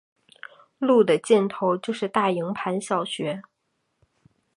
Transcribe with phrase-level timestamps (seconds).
[0.79, 3.43] 路的尽头就是大营盘小学。